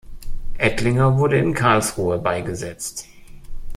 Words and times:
Ettlinger 0.57 1.19
wurde 1.19 1.37
in 1.37 1.53
Karlsruhe 1.53 2.17
beigesetzt. 2.17 3.05